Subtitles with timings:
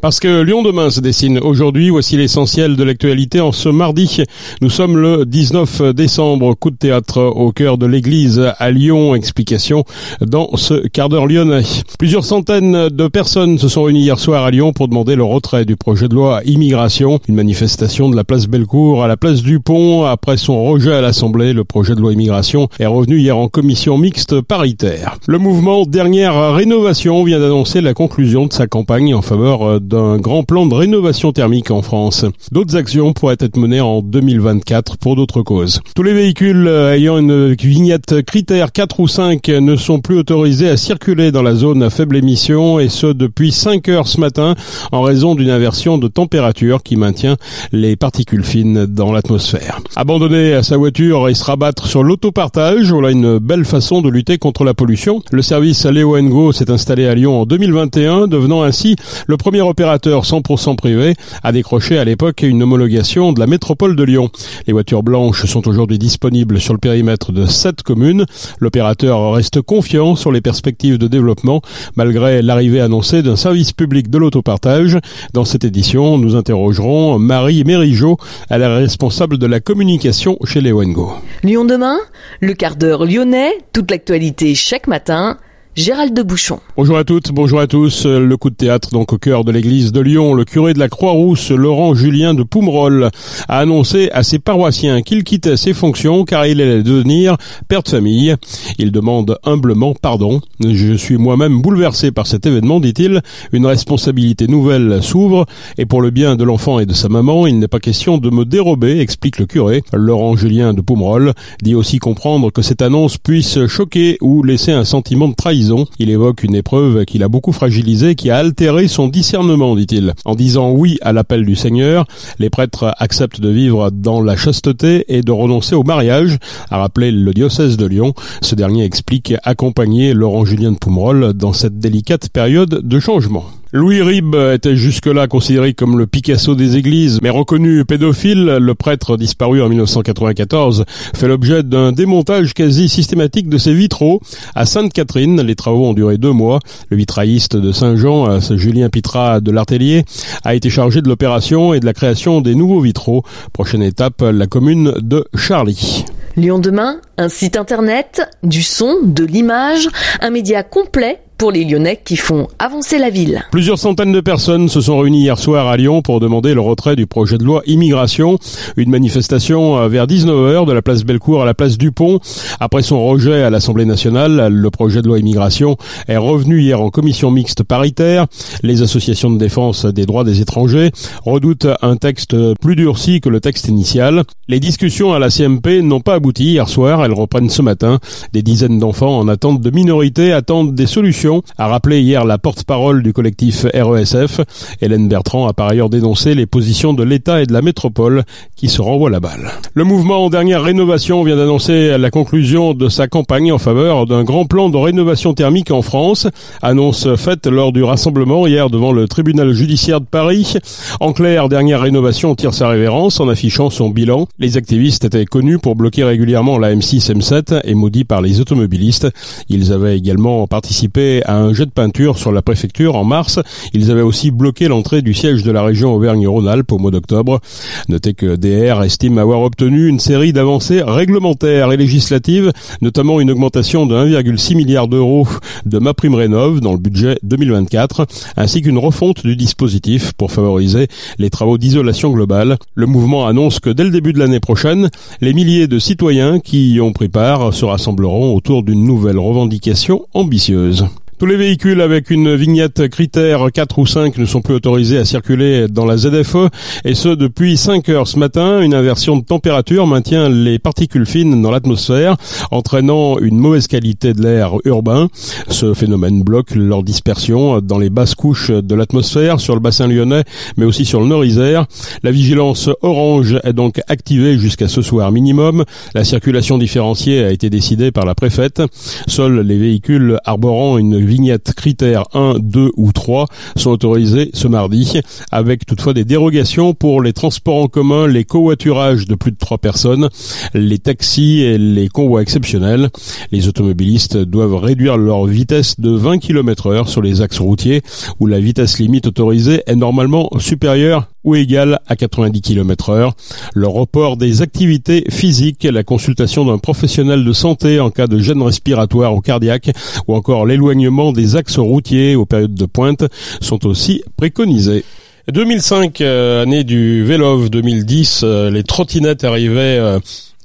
[0.00, 4.22] Parce que Lyon demain se dessine aujourd'hui, voici l'essentiel de l'actualité en ce mardi.
[4.60, 9.16] Nous sommes le 19 décembre, coup de théâtre au cœur de l'église à Lyon.
[9.16, 9.82] Explication
[10.20, 11.64] dans ce quart d'heure lyonnais.
[11.98, 15.64] Plusieurs centaines de personnes se sont réunies hier soir à Lyon pour demander le retrait
[15.64, 17.18] du projet de loi immigration.
[17.28, 20.04] Une manifestation de la place Bellecour à la place du Pont.
[20.04, 23.98] Après son rejet à l'Assemblée, le projet de loi immigration est revenu hier en commission
[23.98, 25.18] mixte paritaire.
[25.26, 30.42] Le mouvement Dernière Rénovation vient d'annoncer la conclusion de sa campagne en faveur d'un grand
[30.42, 32.26] plan de rénovation thermique en France.
[32.52, 35.80] D'autres actions pourraient être menées en 2024 pour d'autres causes.
[35.96, 40.76] Tous les véhicules ayant une vignette critère 4 ou 5 ne sont plus autorisés à
[40.76, 44.54] circuler dans la zone à faible émission et ce depuis 5 heures ce matin
[44.92, 47.36] en raison d'une inversion de température qui maintient
[47.72, 49.80] les particules fines dans l'atmosphère.
[49.96, 54.64] Abandonner sa voiture et se rabattre sur l'autopartage, voilà une belle façon de lutter contre
[54.64, 55.22] la pollution.
[55.32, 59.77] Le service Léo Go s'est installé à Lyon en 2021, devenant ainsi le premier opérateur
[59.78, 64.30] 100% privé a décroché à l'époque une homologation de la métropole de Lyon.
[64.66, 68.26] Les voitures blanches sont aujourd'hui disponibles sur le périmètre de sept communes.
[68.58, 71.62] L'opérateur reste confiant sur les perspectives de développement
[71.96, 74.98] malgré l'arrivée annoncée d'un service public de l'autopartage.
[75.32, 78.16] Dans cette édition, nous interrogerons Marie Mérigeau,
[78.50, 81.12] elle est responsable de la communication chez les Wengo.
[81.44, 81.98] Lyon demain,
[82.40, 85.38] le quart d'heure lyonnais, toute l'actualité chaque matin
[85.78, 86.58] Gérald de Bouchon.
[86.76, 88.04] Bonjour à toutes, bonjour à tous.
[88.04, 90.34] Le coup de théâtre donc au cœur de l'église de Lyon.
[90.34, 93.10] Le curé de la Croix-Rousse, Laurent Julien de Poumerol,
[93.46, 97.36] a annoncé à ses paroissiens qu'il quittait ses fonctions car il allait devenir
[97.68, 98.34] père de famille.
[98.78, 100.40] Il demande humblement pardon.
[100.58, 103.22] Je suis moi-même bouleversé par cet événement, dit-il.
[103.52, 105.46] Une responsabilité nouvelle s'ouvre
[105.76, 108.30] et pour le bien de l'enfant et de sa maman, il n'est pas question de
[108.30, 109.84] me dérober, explique le curé.
[109.92, 114.84] Laurent Julien de Poumerol dit aussi comprendre que cette annonce puisse choquer ou laisser un
[114.84, 115.67] sentiment de trahison
[115.98, 120.14] il évoque une épreuve qu'il a beaucoup fragilisée, qui a altéré son discernement, dit-il.
[120.24, 122.06] En disant oui à l'appel du Seigneur,
[122.38, 126.38] les prêtres acceptent de vivre dans la chasteté et de renoncer au mariage,
[126.70, 128.14] a rappelé le diocèse de Lyon.
[128.42, 133.44] Ce dernier explique accompagner Laurent Julien de Poumerol dans cette délicate période de changement.
[133.70, 139.18] Louis Ribes était jusque-là considéré comme le Picasso des églises, mais reconnu pédophile, le prêtre
[139.18, 144.22] disparu en 1994 fait l'objet d'un démontage quasi systématique de ses vitraux.
[144.54, 146.60] À Sainte-Catherine, les travaux ont duré deux mois.
[146.88, 150.06] Le vitrailliste de Saint-Jean, Julien Pitra de l'Artellier,
[150.44, 153.22] a été chargé de l'opération et de la création des nouveaux vitraux.
[153.52, 156.06] Prochaine étape, la commune de Charlie.
[156.36, 159.88] Lyon demain, un site internet, du son, de l'image,
[160.22, 163.44] un média complet pour les Lyonnais qui font avancer la ville.
[163.52, 166.96] Plusieurs centaines de personnes se sont réunies hier soir à Lyon pour demander le retrait
[166.96, 168.38] du projet de loi immigration.
[168.76, 172.18] Une manifestation vers 19h de la place Bellecour à la place Dupont.
[172.58, 175.76] Après son rejet à l'Assemblée nationale, le projet de loi immigration
[176.08, 178.26] est revenu hier en commission mixte paritaire.
[178.64, 180.90] Les associations de défense des droits des étrangers
[181.24, 184.24] redoutent un texte plus durci que le texte initial.
[184.48, 187.04] Les discussions à la CMP n'ont pas abouti hier soir.
[187.04, 188.00] Elles reprennent ce matin.
[188.32, 193.02] Des dizaines d'enfants en attente de minorité attendent des solutions a rappelé hier la porte-parole
[193.02, 194.40] du collectif RESF.
[194.80, 198.24] Hélène Bertrand a par ailleurs dénoncé les positions de l'État et de la métropole
[198.56, 199.50] qui se renvoient la balle.
[199.74, 204.24] Le mouvement en dernière rénovation vient d'annoncer la conclusion de sa campagne en faveur d'un
[204.24, 206.26] grand plan de rénovation thermique en France.
[206.62, 210.54] Annonce faite lors du rassemblement hier devant le tribunal judiciaire de Paris.
[211.00, 214.26] En clair, dernière rénovation tire sa révérence en affichant son bilan.
[214.38, 219.08] Les activistes étaient connus pour bloquer régulièrement la M6 M7 et maudits par les automobilistes.
[219.48, 223.40] Ils avaient également participé à un jet de peinture sur la préfecture en mars.
[223.74, 227.40] Ils avaient aussi bloqué l'entrée du siège de la région Auvergne-Rhône-Alpes au mois d'octobre.
[227.88, 233.86] Notez que DR estime avoir obtenu une série d'avancées réglementaires et législatives, notamment une augmentation
[233.86, 235.26] de 1,6 milliard d'euros
[235.66, 238.06] de ma prime rénov dans le budget 2024,
[238.36, 240.88] ainsi qu'une refonte du dispositif pour favoriser
[241.18, 242.58] les travaux d'isolation globale.
[242.74, 244.90] Le mouvement annonce que dès le début de l'année prochaine,
[245.20, 250.06] les milliers de citoyens qui y ont pris part se rassembleront autour d'une nouvelle revendication
[250.14, 250.86] ambitieuse.
[251.18, 255.04] Tous les véhicules avec une vignette critère 4 ou 5 ne sont plus autorisés à
[255.04, 256.48] circuler dans la ZFE
[256.84, 258.60] et ce depuis 5 heures ce matin.
[258.60, 262.16] Une inversion de température maintient les particules fines dans l'atmosphère,
[262.52, 265.08] entraînant une mauvaise qualité de l'air urbain.
[265.48, 270.22] Ce phénomène bloque leur dispersion dans les basses couches de l'atmosphère, sur le bassin lyonnais,
[270.56, 271.66] mais aussi sur le Nord-Isère.
[272.04, 275.64] La vigilance orange est donc activée jusqu'à ce soir minimum.
[275.94, 278.62] La circulation différenciée a été décidée par la préfète.
[279.08, 283.26] Seuls les véhicules arborant une vignette critères 1, 2 ou 3
[283.56, 285.00] sont autorisés ce mardi,
[285.32, 289.58] avec toutefois des dérogations pour les transports en commun, les covoiturages de plus de 3
[289.58, 290.08] personnes,
[290.54, 292.90] les taxis et les convois exceptionnels.
[293.32, 297.82] Les automobilistes doivent réduire leur vitesse de 20 km heure sur les axes routiers
[298.20, 303.14] où la vitesse limite autorisée est normalement supérieure ou égale à 90 km heure.
[303.54, 308.42] Le report des activités physiques, la consultation d'un professionnel de santé en cas de gêne
[308.42, 309.70] respiratoire ou cardiaque
[310.06, 313.04] ou encore l'éloignement des axes routiers aux périodes de pointe
[313.42, 314.84] sont aussi préconisés.
[315.30, 319.98] 2005, euh, année du Vélov, 2010, euh, les trottinettes arrivaient euh,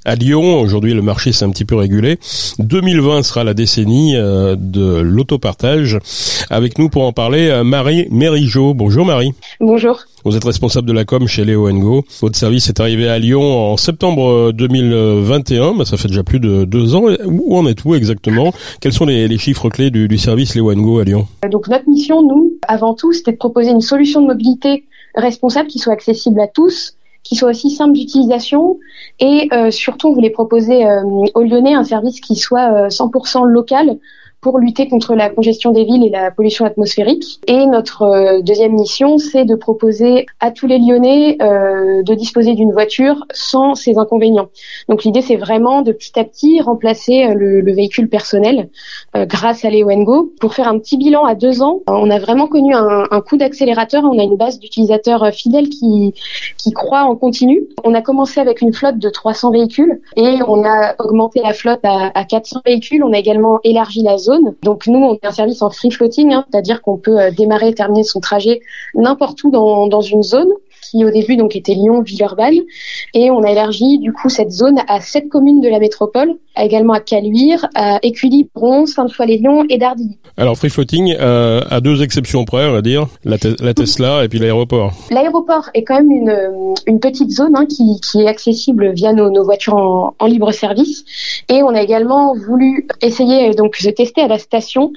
[0.05, 0.59] à Lyon.
[0.59, 2.17] Aujourd'hui, le marché s'est un petit peu régulé.
[2.59, 5.99] 2020 sera la décennie euh, de l'autopartage.
[6.49, 8.73] Avec nous pour en parler, euh, Marie Mérigeau.
[8.73, 9.33] Bonjour Marie.
[9.59, 9.99] Bonjour.
[10.25, 12.05] Vous êtes responsable de la com chez Léo Go.
[12.21, 15.75] Votre service est arrivé à Lyon en septembre 2021.
[15.75, 17.03] Bah, ça fait déjà plus de deux ans.
[17.25, 18.53] Où en êtes-vous exactement?
[18.79, 21.27] Quels sont les, chiffres clés du, service Léo Go à Lyon?
[21.51, 24.85] Donc notre mission, nous, avant tout, c'était de proposer une solution de mobilité
[25.15, 28.79] responsable qui soit accessible à tous qui soit aussi simple d'utilisation.
[29.19, 31.01] Et euh, surtout on voulait proposer euh,
[31.33, 33.97] aux Lyonnais un service qui soit 100% euh, local
[34.43, 37.39] pour lutter contre la congestion des villes et la pollution atmosphérique.
[37.47, 42.53] Et notre euh, deuxième mission, c'est de proposer à tous les Lyonnais euh, de disposer
[42.53, 44.49] d'une voiture sans ses inconvénients.
[44.89, 48.69] Donc l'idée, c'est vraiment de petit à petit remplacer euh, le, le véhicule personnel
[49.15, 50.33] grâce à l'EONGO.
[50.41, 54.03] Pour faire un petit bilan à deux ans, on a vraiment connu un, coup d'accélérateur.
[54.03, 56.13] On a une base d'utilisateurs fidèles qui,
[56.57, 57.63] qui croient en continu.
[57.85, 61.79] On a commencé avec une flotte de 300 véhicules et on a augmenté la flotte
[61.83, 63.03] à 400 véhicules.
[63.03, 66.33] On a également élargi la zone donc nous, on est un service en free floating,
[66.33, 68.61] hein, c'est-à-dire qu'on peut euh, démarrer et terminer son trajet
[68.95, 70.49] n'importe où dans, dans une zone
[70.83, 72.59] qui au début donc était Lyon, Villeurbanne,
[73.13, 76.93] et on a élargi du coup cette zone à sept communes de la métropole, également
[76.93, 80.17] à Caluire, à Écully, Bron, Sainte-Foy-les-Lyons et Dardilly.
[80.37, 84.39] Alors free floating, euh, à deux exceptions près, on va dire, la, Tesla et puis
[84.39, 84.93] l'aéroport.
[85.11, 89.29] L'aéroport est quand même une, une petite zone hein, qui, qui, est accessible via nos,
[89.29, 91.05] nos voitures en, en, libre service,
[91.49, 94.91] et on a également voulu essayer donc de tester à la station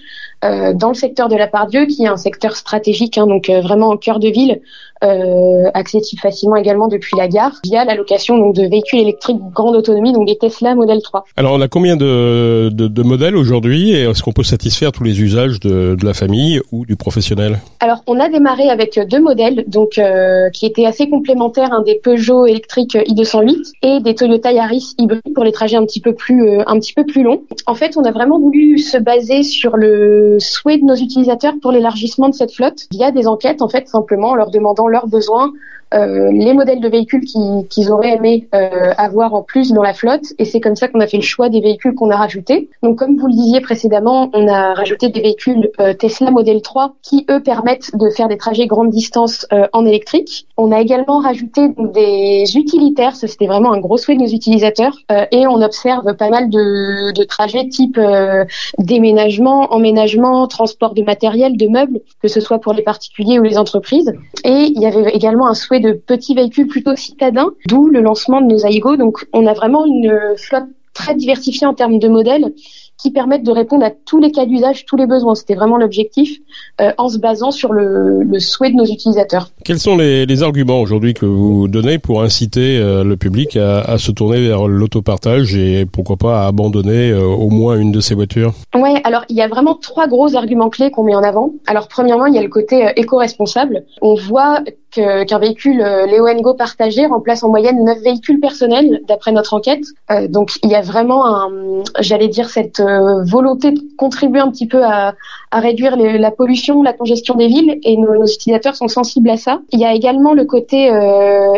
[0.44, 3.60] euh, dans le secteur de la Pardieu, qui est un secteur stratégique, hein, donc euh,
[3.60, 4.60] vraiment au cœur de ville,
[5.04, 9.76] euh, accessible facilement également depuis la gare, via la location donc, de véhicules électriques grande
[9.76, 11.24] autonomie, donc des Tesla Model 3.
[11.36, 15.04] Alors on a combien de, de, de modèles aujourd'hui et est-ce qu'on peut satisfaire tous
[15.04, 17.58] les usages de, de, la famille ou du professionnel?
[17.80, 22.00] Alors on a démarré avec deux modèles, donc euh, qui étaient assez complémentaires, un des
[22.02, 26.48] Peugeot électriques i208 et des Toyota Yaris hybrides pour les trajets un petit peu plus
[26.48, 27.42] euh, un petit peu plus longs.
[27.66, 31.72] En fait, on a vraiment voulu se baser sur le souhait de nos utilisateurs pour
[31.72, 35.52] l'élargissement de cette flotte via des enquêtes en fait simplement en leur demandant leurs besoins,
[35.94, 40.24] euh, les modèles de véhicules qu'ils auraient aimé euh, avoir en plus dans la flotte.
[40.38, 42.68] Et c'est comme ça qu'on a fait le choix des véhicules qu'on a rajoutés.
[42.82, 46.94] Donc comme vous le disiez précédemment, on a rajouté des véhicules euh, Tesla Model 3
[47.02, 50.46] qui, eux, permettent de faire des trajets grande distance en électrique.
[50.56, 54.96] On a également rajouté des utilitaires, ça c'était vraiment un gros souhait de nos utilisateurs.
[55.30, 57.98] et on observe pas mal de, de trajets type
[58.78, 63.58] déménagement, emménagement, transport de matériel, de meubles, que ce soit pour les particuliers ou les
[63.58, 64.12] entreprises.
[64.44, 68.40] Et il y avait également un souhait de petits véhicules plutôt citadins, d'où le lancement
[68.40, 68.96] de nos Aigo.
[68.96, 72.52] Donc on a vraiment une flotte très diversifiée en termes de modèles
[72.98, 75.34] qui permettent de répondre à tous les cas d'usage, tous les besoins.
[75.34, 76.38] C'était vraiment l'objectif
[76.80, 79.50] euh, en se basant sur le, le, souhait de nos utilisateurs.
[79.64, 83.80] Quels sont les, les arguments aujourd'hui que vous donnez pour inciter euh, le public à,
[83.80, 88.00] à, se tourner vers l'autopartage et pourquoi pas à abandonner euh, au moins une de
[88.00, 88.54] ces voitures?
[88.74, 91.52] Ouais, alors il y a vraiment trois gros arguments clés qu'on met en avant.
[91.66, 93.84] Alors premièrement, il y a le côté éco-responsable.
[94.00, 94.60] On voit
[95.00, 99.84] qu'un véhicule euh, Léo Go partagé remplace en moyenne 9 véhicules personnels d'après notre enquête.
[100.10, 101.48] Euh, donc il y a vraiment,
[102.00, 105.14] j'allais dire, cette euh, volonté de contribuer un petit peu à,
[105.50, 109.36] à réduire la pollution, la congestion des villes et nos, nos, utilisateurs sont sensibles à
[109.36, 109.60] ça.
[109.72, 110.90] Il y a également le côté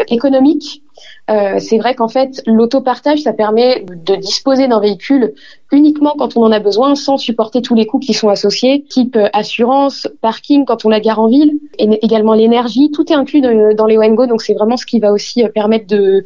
[0.08, 0.82] économique
[1.30, 5.34] euh, c'est vrai qu'en fait, l'autopartage, ça permet de disposer d'un véhicule
[5.70, 9.16] uniquement quand on en a besoin, sans supporter tous les coûts qui sont associés, type
[9.16, 12.90] euh, assurance, parking quand on la gare en ville, et également l'énergie.
[12.90, 15.86] Tout est inclus dans les Wengo, donc c'est vraiment ce qui va aussi euh, permettre
[15.86, 16.24] de,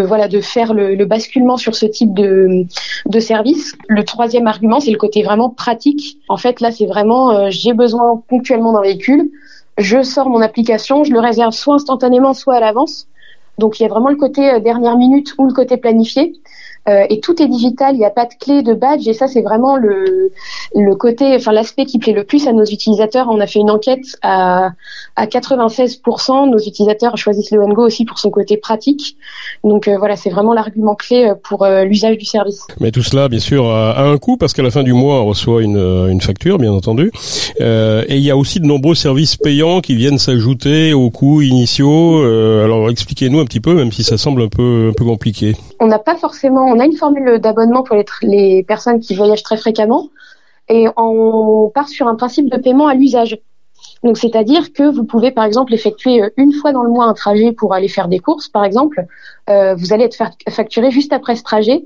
[0.00, 3.74] voilà, de faire le, le basculement sur ce type de service.
[3.88, 6.18] Le troisième argument, c'est le côté vraiment pratique.
[6.28, 9.30] En fait, là, c'est vraiment j'ai besoin ponctuellement d'un véhicule.
[9.78, 13.08] Je sors mon application, je le réserve soit instantanément, soit à l'avance.
[13.58, 16.34] Donc il y a vraiment le côté euh, dernière minute ou le côté planifié.
[16.88, 17.94] Euh, et tout est digital.
[17.94, 20.32] Il n'y a pas de clé de badge et ça c'est vraiment le
[20.74, 23.28] le côté, enfin l'aspect qui plaît le plus à nos utilisateurs.
[23.30, 24.72] On a fait une enquête à
[25.16, 26.50] à 96%.
[26.50, 29.16] Nos utilisateurs choisissent le Wengo aussi pour son côté pratique.
[29.62, 32.66] Donc euh, voilà, c'est vraiment l'argument clé euh, pour l'usage du service.
[32.80, 35.26] Mais tout cela, bien sûr, a un coût parce qu'à la fin du mois, on
[35.26, 37.10] reçoit une une facture, bien entendu.
[37.60, 42.22] et il y a aussi de nombreux services payants qui viennent s'ajouter aux coûts initiaux.
[42.22, 45.54] alors expliquez-nous un petit peu, même si ça semble un peu un peu compliqué.
[45.80, 49.44] On n'a pas forcément, on a une formule d'abonnement pour les, les personnes qui voyagent
[49.44, 50.10] très fréquemment
[50.68, 53.38] et on part sur un principe de paiement à l'usage.
[54.02, 57.14] Donc, c'est-à-dire que vous pouvez, par exemple, effectuer euh, une fois dans le mois un
[57.14, 59.06] trajet pour aller faire des courses, par exemple.
[59.48, 60.16] Euh, vous allez être
[60.50, 61.84] facturé juste après ce trajet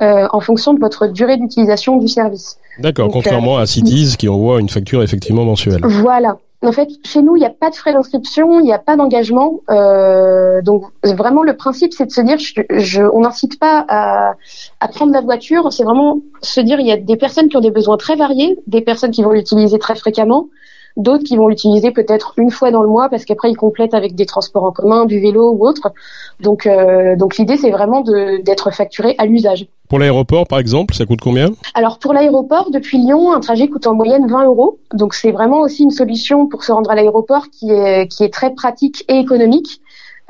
[0.00, 2.58] euh, en fonction de votre durée d'utilisation du service.
[2.78, 5.80] D'accord, contrairement à Cities qui envoie une facture effectivement mensuelle.
[5.84, 6.38] Voilà.
[6.62, 8.96] En fait, chez nous, il n'y a pas de frais d'inscription, il n'y a pas
[8.96, 9.60] d'engagement.
[9.70, 14.34] Euh, donc, vraiment, le principe, c'est de se dire, je, on n'incite pas à,
[14.80, 15.72] à, prendre la voiture.
[15.72, 18.58] C'est vraiment se dire, il y a des personnes qui ont des besoins très variés,
[18.66, 20.48] des personnes qui vont l'utiliser très fréquemment,
[20.96, 24.14] d'autres qui vont l'utiliser peut-être une fois dans le mois parce qu'après ils complètent avec
[24.14, 25.92] des transports en commun, du vélo ou autre.
[26.40, 29.66] Donc, euh, donc l'idée c'est vraiment d'être facturé à l'usage.
[29.88, 31.50] Pour l'aéroport, par exemple, ça coûte combien?
[31.74, 34.78] Alors pour l'aéroport, depuis Lyon, un trajet coûte en moyenne 20 euros.
[34.94, 38.32] Donc c'est vraiment aussi une solution pour se rendre à l'aéroport qui est, qui est
[38.32, 39.80] très pratique et économique.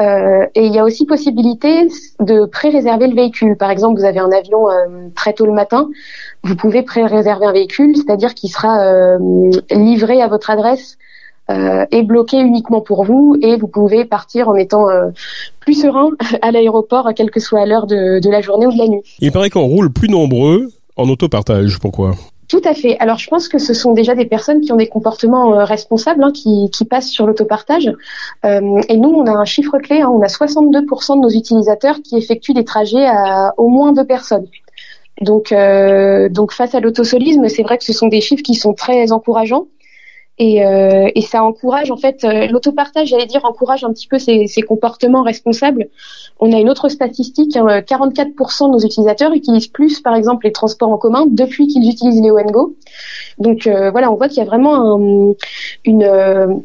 [0.01, 1.87] Euh, et il y a aussi possibilité
[2.21, 3.57] de pré-réserver le véhicule.
[3.57, 5.91] Par exemple, vous avez un avion euh, très tôt le matin,
[6.43, 10.97] vous pouvez pré-réserver un véhicule, c'est-à-dire qu'il sera euh, livré à votre adresse
[11.91, 14.85] et bloqué uniquement pour vous, et vous pouvez partir en étant
[15.59, 16.11] plus serein
[16.43, 19.03] à l'aéroport, quelle que soit l'heure de, de la journée ou de la nuit.
[19.19, 21.81] Il paraît qu'on roule plus nombreux en autopartage.
[21.81, 22.13] Pourquoi?
[22.51, 22.99] Tout à fait.
[22.99, 26.25] Alors, je pense que ce sont déjà des personnes qui ont des comportements euh, responsables,
[26.25, 27.93] hein, qui, passent sur l'autopartage.
[28.45, 30.01] Euh, et nous, on a un chiffre clé.
[30.01, 34.05] Hein, on a 62% de nos utilisateurs qui effectuent des trajets à au moins deux
[34.05, 34.49] personnes.
[35.21, 38.75] Donc, euh, donc face à l'autosolisme, c'est vrai que ce sont des chiffres qui sont
[38.75, 39.69] très encourageants.
[40.43, 44.19] Et, euh, et, ça encourage en fait euh, l'autopartage, j'allais dire, encourage un petit peu
[44.19, 45.91] ces, ces, comportements responsables.
[46.41, 50.53] On a une autre statistique, 44% hein, de nos utilisateurs utilisent plus, par exemple, les
[50.53, 52.75] transports en commun depuis qu'ils utilisent les ONGO.
[53.37, 55.35] Donc euh, voilà, on voit qu'il y a vraiment un,
[55.85, 56.63] une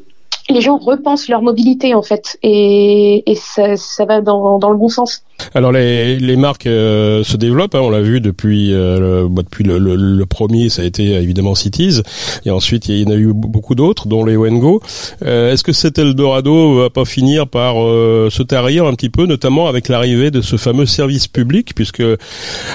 [0.49, 4.77] les gens repensent leur mobilité en fait et, et ça, ça, va dans, dans, le
[4.77, 5.23] bon sens.
[5.53, 9.43] Alors les, les marques euh, se développent, hein, on l'a vu depuis euh, le, bah,
[9.43, 12.01] depuis le, le, premier, ça a été évidemment Cities,
[12.45, 14.81] et ensuite il y en a eu beaucoup d'autres, dont les Wengo.
[15.23, 19.25] Euh, Est-ce que cet Eldorado va pas finir par euh, se tarir un petit peu,
[19.25, 22.03] notamment avec l'arrivée de ce fameux service public, puisque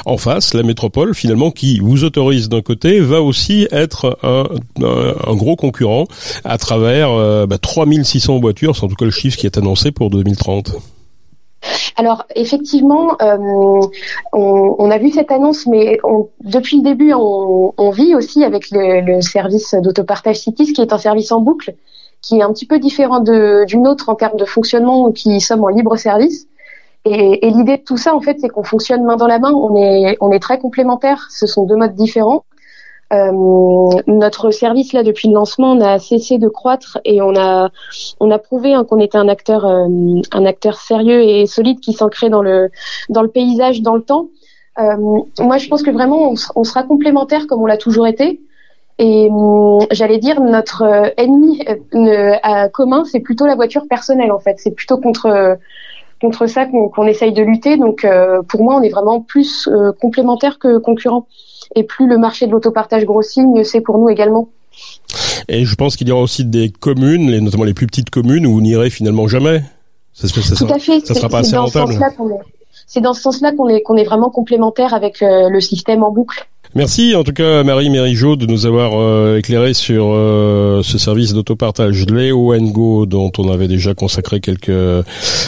[0.06, 4.44] en face, la métropole finalement qui vous autorise d'un côté va aussi être un,
[4.82, 6.06] un, gros concurrent
[6.44, 10.10] à travers bah, 3600 voitures, c'est en tout cas le chiffre qui est annoncé pour
[10.10, 10.76] 2030.
[11.96, 13.80] Alors effectivement, euh,
[14.32, 15.98] on, a vu cette annonce, mais
[16.40, 21.32] depuis le début, on, vit aussi avec le, service d'autopartage Cities, qui est un service
[21.32, 21.74] en boucle,
[22.22, 25.68] qui est un petit peu différent d'une autre en termes de fonctionnement, qui sommes en
[25.68, 26.46] libre service.
[27.04, 29.52] Et, et l'idée de tout ça, en fait, c'est qu'on fonctionne main dans la main.
[29.52, 31.28] On est, on est très complémentaires.
[31.30, 32.44] Ce sont deux modes différents.
[33.12, 33.32] Euh,
[34.06, 37.70] notre service là depuis le lancement, on a cessé de croître et on a
[38.20, 39.88] on a prouvé hein, qu'on était un acteur euh,
[40.32, 42.70] un acteur sérieux et solide qui s'ancrait dans le
[43.08, 44.28] dans le paysage dans le temps.
[44.78, 44.96] Euh,
[45.40, 48.40] moi, je pense que vraiment on, sera complémentaires comme on l'a toujours été.
[49.02, 49.30] Et
[49.90, 51.64] j'allais dire notre ennemi
[52.72, 54.56] commun, c'est plutôt la voiture personnelle en fait.
[54.58, 55.58] C'est plutôt contre
[56.20, 57.76] contre ça qu'on essaye de lutter.
[57.76, 58.06] Donc
[58.48, 59.68] pour moi, on est vraiment plus
[60.00, 61.26] complémentaires que concurrents.
[61.76, 64.48] Et plus le marché de l'autopartage grossit, mieux c'est pour nous également.
[65.48, 68.52] Et je pense qu'il y aura aussi des communes, notamment les plus petites communes, où
[68.52, 69.62] vous n'irez finalement jamais.
[70.12, 71.06] Ça, ça, ça, Tout à fait.
[71.06, 71.98] Ça sera pas assez rentable.
[72.86, 76.48] C'est dans ce sens-là qu'on est, est vraiment complémentaire avec euh, le système en boucle.
[76.76, 81.34] Merci en tout cas Marie Mérigeau de nous avoir euh, éclairé sur euh, ce service
[81.34, 85.04] d'autopartage Léo Go dont on avait déjà consacré quelques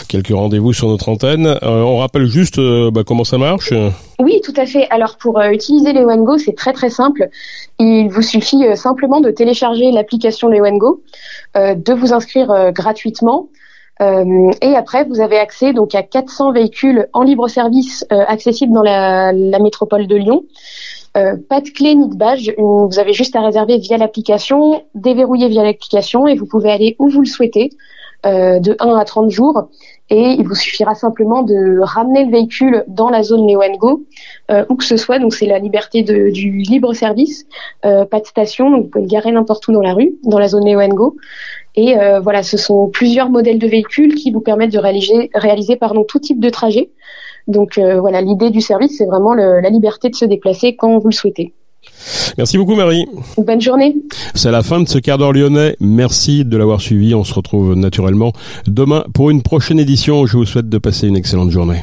[0.09, 1.47] quelques rendez-vous sur notre antenne.
[1.47, 2.59] Euh, on rappelle juste
[2.91, 3.73] bah, comment ça marche?
[4.19, 4.85] Oui, tout à fait.
[4.89, 7.29] Alors pour utiliser Léo Go, c'est très très simple.
[7.79, 11.03] Il vous suffit simplement de télécharger l'application Léo Go,
[11.55, 13.47] de vous inscrire gratuitement.
[14.01, 19.59] et après, vous avez accès donc à 400 véhicules en libre service accessibles dans la
[19.59, 20.43] métropole de Lyon.
[21.15, 22.51] Euh, pas de clé ni de badge.
[22.57, 27.09] Vous avez juste à réserver via l'application, déverrouiller via l'application et vous pouvez aller où
[27.09, 27.69] vous le souhaitez,
[28.25, 29.67] euh, de 1 à 30 jours.
[30.09, 34.05] Et il vous suffira simplement de ramener le véhicule dans la zone Neo Go,
[34.49, 35.19] euh, où que ce soit.
[35.19, 37.45] Donc c'est la liberté du libre service,
[37.85, 40.39] euh, pas de station, donc vous pouvez le garer n'importe où dans la rue, dans
[40.39, 41.17] la zone Neo Go.
[41.75, 46.03] Et voilà, ce sont plusieurs modèles de véhicules qui vous permettent de réaliser, réaliser pardon,
[46.03, 46.91] tout type de trajet.
[47.47, 51.13] Donc voilà, l'idée du service, c'est vraiment la liberté de se déplacer quand vous le
[51.13, 51.53] souhaitez.
[52.37, 53.05] Merci beaucoup Marie.
[53.37, 53.95] Bonne journée.
[54.35, 55.75] C'est la fin de ce quart d'heure lyonnais.
[55.79, 57.13] Merci de l'avoir suivi.
[57.13, 58.31] On se retrouve naturellement
[58.67, 60.25] demain pour une prochaine édition.
[60.25, 61.81] Je vous souhaite de passer une excellente journée.